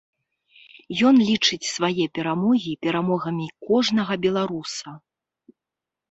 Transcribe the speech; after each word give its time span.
Ён 1.09 1.15
лічыць 1.29 1.67
свае 1.75 2.05
перамогі 2.15 2.71
перамогамі 2.85 3.45
кожнага 3.67 4.13
беларуса. 4.25 4.95